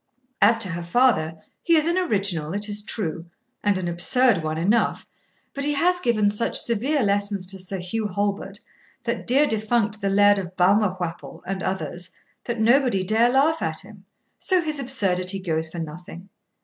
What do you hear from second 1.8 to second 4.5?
an original, it is true, and an absurd